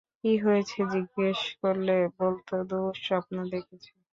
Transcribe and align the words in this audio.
কী 0.19 0.31
হয়েছে 0.43 0.79
জিজ্ঞেস 0.93 1.39
করলে 1.61 1.95
বলত, 2.17 2.49
দুঃস্বপ্ন 2.69 3.35
দেখেছি। 3.51 3.89